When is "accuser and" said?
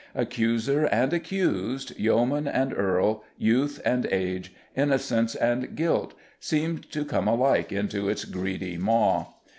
0.15-1.13